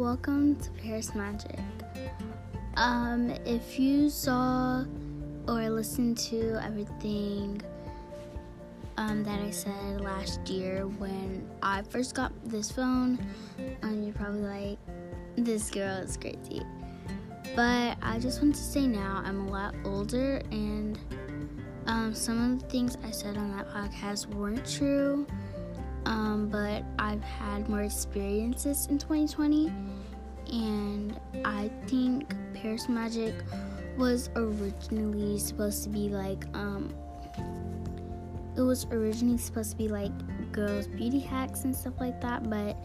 welcome 0.00 0.56
to 0.56 0.70
Paris 0.82 1.14
Magic. 1.14 1.58
Um, 2.76 3.34
if 3.44 3.78
you 3.78 4.08
saw 4.08 4.82
or 5.46 5.68
listened 5.68 6.16
to 6.16 6.58
everything 6.64 7.60
um, 8.96 9.22
that 9.24 9.38
I 9.40 9.50
said 9.50 10.00
last 10.00 10.48
year 10.48 10.86
when 10.86 11.46
I 11.62 11.82
first 11.82 12.14
got 12.14 12.32
this 12.46 12.70
phone, 12.72 13.18
um, 13.82 14.02
you're 14.02 14.14
probably 14.14 14.40
like, 14.40 14.78
this 15.36 15.68
girl 15.68 15.98
is 15.98 16.16
crazy. 16.16 16.62
But 17.54 17.98
I 18.00 18.18
just 18.18 18.40
want 18.40 18.54
to 18.54 18.62
say 18.62 18.86
now 18.86 19.20
I'm 19.22 19.48
a 19.48 19.50
lot 19.50 19.74
older, 19.84 20.40
and 20.50 20.98
um, 21.84 22.14
some 22.14 22.54
of 22.54 22.62
the 22.62 22.66
things 22.70 22.96
I 23.04 23.10
said 23.10 23.36
on 23.36 23.54
that 23.54 23.68
podcast 23.68 24.28
weren't 24.28 24.66
true. 24.66 25.26
Um, 26.06 26.48
but 26.48 26.82
I've 26.98 27.22
had 27.22 27.68
more 27.68 27.82
experiences 27.82 28.86
in 28.86 28.98
2020, 28.98 29.72
and 30.52 31.20
I 31.44 31.70
think 31.86 32.34
Paris 32.54 32.88
Magic 32.88 33.34
was 33.98 34.30
originally 34.36 35.38
supposed 35.38 35.82
to 35.84 35.90
be 35.90 36.08
like 36.08 36.44
um, 36.54 36.94
it 38.56 38.62
was 38.62 38.86
originally 38.90 39.38
supposed 39.38 39.70
to 39.70 39.76
be 39.76 39.88
like 39.88 40.12
girls' 40.52 40.86
beauty 40.86 41.20
hacks 41.20 41.64
and 41.64 41.74
stuff 41.74 41.94
like 42.00 42.20
that, 42.20 42.48
but 42.48 42.76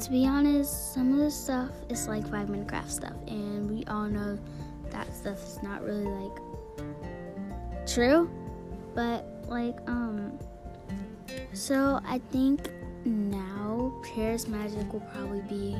to 0.00 0.10
be 0.10 0.26
honest, 0.26 0.94
some 0.94 1.12
of 1.12 1.18
the 1.18 1.30
stuff 1.30 1.70
is 1.88 2.08
like 2.08 2.26
five 2.28 2.48
minute 2.48 2.68
craft 2.68 2.90
stuff, 2.90 3.14
and 3.28 3.70
we 3.70 3.84
all 3.84 4.08
know 4.08 4.38
that 4.90 5.14
stuff 5.14 5.42
is 5.42 5.62
not 5.62 5.82
really 5.82 6.04
like 6.04 7.86
true. 7.86 8.30
But 8.94 9.24
like, 9.48 9.78
um, 9.86 10.38
so 11.52 12.00
I 12.06 12.18
think 12.30 12.70
now 13.04 13.92
Paris 14.14 14.48
Magic 14.48 14.92
will 14.92 15.00
probably 15.12 15.42
be 15.42 15.76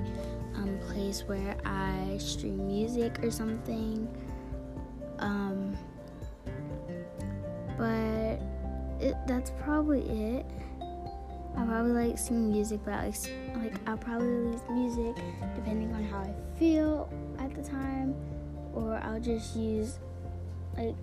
um, 0.54 0.78
a 0.80 0.92
place 0.92 1.22
where 1.26 1.56
I 1.64 2.16
stream 2.18 2.66
music 2.66 3.22
or 3.22 3.30
something. 3.30 4.08
Um, 5.18 5.76
but 7.78 8.40
it, 9.00 9.16
that's 9.26 9.50
probably 9.62 10.02
it. 10.02 10.46
I 11.56 11.64
probably 11.64 11.92
like 11.92 12.18
singing 12.18 12.50
music, 12.50 12.80
but 12.84 12.94
I, 12.94 13.12
like 13.56 13.74
I'll 13.86 13.96
probably 13.96 14.28
release 14.28 14.62
music 14.70 15.16
depending 15.54 15.92
on 15.94 16.04
how 16.04 16.18
I 16.18 16.32
feel 16.58 17.12
at 17.38 17.54
the 17.54 17.62
time, 17.62 18.14
or 18.72 18.98
I'll 19.02 19.20
just 19.20 19.54
use 19.54 19.98
like 20.76 20.96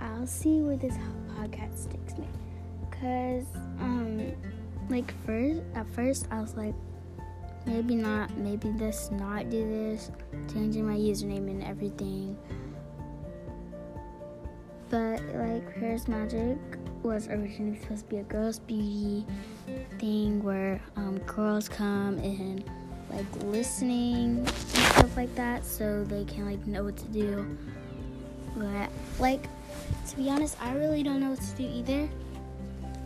I'll 0.00 0.26
see 0.26 0.60
where 0.60 0.76
this 0.76 0.94
podcast 1.36 1.90
takes 1.90 2.16
me. 2.16 2.26
Cause 3.00 3.46
um 3.80 4.32
like 4.88 5.12
first 5.24 5.62
at 5.74 5.86
first 5.94 6.26
I 6.30 6.40
was 6.40 6.54
like 6.56 6.74
maybe 7.66 7.94
not 7.94 8.36
maybe 8.36 8.70
this 8.70 9.10
not 9.10 9.50
do 9.50 9.68
this 9.68 10.10
changing 10.52 10.86
my 10.86 10.96
username 10.96 11.50
and 11.50 11.62
everything 11.64 12.38
but 14.88 15.20
like 15.34 15.74
Paris 15.74 16.06
Magic 16.06 16.56
was 17.02 17.28
originally 17.28 17.78
supposed 17.78 18.04
to 18.04 18.10
be 18.10 18.16
a 18.18 18.22
girls' 18.24 18.58
beauty 18.60 19.24
thing 19.98 20.42
where 20.42 20.80
um, 20.96 21.18
girls 21.20 21.68
come 21.68 22.18
and 22.18 22.64
like 23.10 23.24
listening 23.44 24.38
and 24.38 24.48
stuff 24.48 25.16
like 25.16 25.34
that, 25.34 25.64
so 25.64 26.04
they 26.04 26.24
can 26.24 26.46
like 26.46 26.66
know 26.66 26.84
what 26.84 26.96
to 26.96 27.06
do. 27.06 27.56
But 28.56 28.90
like 29.18 29.48
to 30.08 30.16
be 30.16 30.30
honest, 30.30 30.56
I 30.62 30.74
really 30.74 31.02
don't 31.02 31.20
know 31.20 31.30
what 31.30 31.40
to 31.40 31.56
do 31.56 31.64
either. 31.64 32.08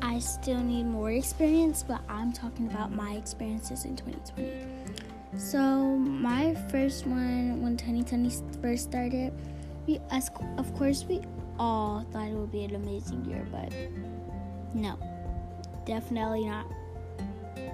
I 0.03 0.19
still 0.19 0.61
need 0.61 0.85
more 0.85 1.11
experience, 1.11 1.85
but 1.87 2.01
I'm 2.09 2.33
talking 2.33 2.67
about 2.67 2.93
my 2.93 3.13
experiences 3.13 3.85
in 3.85 3.97
2020. 3.97 4.67
So 5.39 5.59
my 5.97 6.55
first 6.71 7.07
one 7.07 7.63
when 7.63 7.77
2020 7.77 8.31
first 8.61 8.85
started, 8.85 9.33
we 9.87 10.01
as, 10.11 10.31
of 10.59 10.75
course 10.77 11.05
we 11.09 11.21
all 11.59 12.05
thought 12.13 12.29
it 12.29 12.35
would 12.35 12.51
be 12.51 12.65
an 12.65 12.75
amazing 12.75 13.25
year, 13.25 13.47
but 13.53 13.73
no, 14.75 14.99
definitely 15.85 16.47
not. 16.47 16.67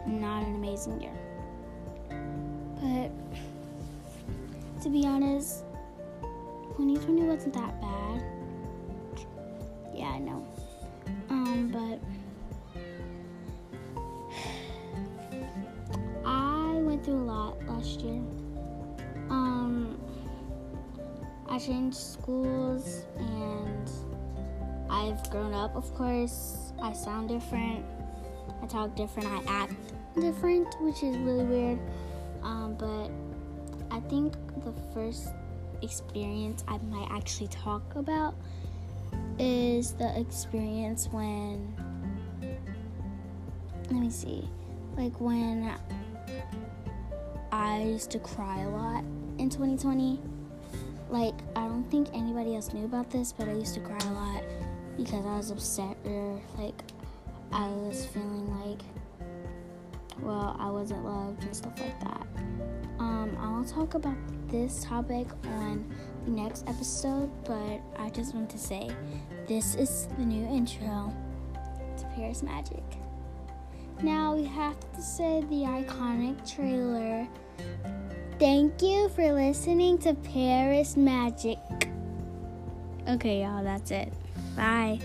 Not 0.07 0.45
an 0.45 0.55
amazing 0.57 1.01
year. 1.01 1.17
But 2.81 3.11
to 4.83 4.89
be 4.89 5.07
honest, 5.07 5.65
2020 6.77 7.23
wasn't 7.23 7.55
that 7.55 7.81
bad. 7.81 8.23
Yeah, 9.95 10.09
I 10.09 10.19
know. 10.19 10.47
Um, 19.31 19.99
I 21.49 21.59
changed 21.59 21.97
schools 21.97 23.05
and 23.19 23.91
I've 24.91 25.29
grown 25.31 25.55
up, 25.55 25.75
of 25.77 25.93
course. 25.95 26.73
I 26.83 26.93
sound 26.93 27.29
different. 27.29 27.85
I 28.63 28.67
talk 28.67 28.95
different. 28.95 29.29
I 29.29 29.63
act 29.63 29.75
different, 30.19 30.69
which 30.81 31.03
is 31.03 31.17
really 31.19 31.45
weird. 31.45 31.79
Um, 32.43 32.77
but 32.79 33.11
I 33.91 34.01
think 34.09 34.35
the 34.65 34.73
first 34.93 35.29
experience 35.83 36.65
I 36.69 36.79
might 36.79 37.09
actually 37.11 37.49
talk 37.49 37.83
about 37.97 38.35
is 39.39 39.93
the 39.93 40.19
experience 40.19 41.09
when, 41.11 41.75
let 43.91 44.01
me 44.01 44.11
see, 44.11 44.49
like 44.97 45.21
when 45.21 45.71
I 47.67 47.83
used 47.83 48.11
to 48.13 48.21
cry 48.21 48.61
a 48.61 48.69
lot 48.69 49.03
in 49.39 49.51
2020 49.51 50.21
like 51.11 51.35
I 51.57 51.67
don't 51.67 51.89
think 51.91 52.09
anybody 52.15 52.55
else 52.55 52.73
knew 52.73 52.85
about 52.85 53.11
this, 53.11 53.33
but 53.33 53.49
I 53.49 53.53
used 53.53 53.75
to 53.75 53.81
cry 53.81 53.99
a 53.99 54.13
lot 54.13 54.43
because 54.97 55.27
I 55.27 55.37
was 55.37 55.51
upset 55.51 55.97
or 56.05 56.41
like 56.59 56.81
I 57.53 57.69
was 57.69 58.07
feeling 58.07 58.49
like 58.61 58.81
well 60.21 60.57
I 60.61 60.71
wasn't 60.71 61.05
loved 61.05 61.43
and 61.43 61.55
stuff 61.55 61.79
like 61.81 61.99
that. 62.01 62.27
Um, 63.01 63.37
I'll 63.41 63.65
talk 63.65 63.95
about 63.95 64.17
this 64.49 64.85
topic 64.85 65.27
on 65.45 65.93
the 66.25 66.31
next 66.31 66.69
episode, 66.69 67.31
but 67.45 67.81
I 67.99 68.11
just 68.11 68.33
want 68.33 68.49
to 68.51 68.59
say 68.59 68.91
this 69.49 69.75
is 69.75 70.07
the 70.19 70.25
new 70.25 70.47
intro 70.47 71.13
to 71.99 72.05
Paris 72.15 72.45
Magic. 72.45 72.85
Now 74.03 74.37
we 74.37 74.45
have 74.45 74.79
to 74.95 75.03
say 75.03 75.41
the 75.51 75.65
iconic 75.65 76.49
trailer 76.55 77.27
Thank 78.39 78.83
you 78.83 79.09
for 79.11 79.33
listening 79.33 79.99
to 79.99 80.15
Paris 80.15 80.97
Magic. 80.97 81.59
Okay, 83.09 83.43
y'all, 83.43 83.65
that's 83.65 83.91
it. 83.91 84.13
Bye. 84.57 85.01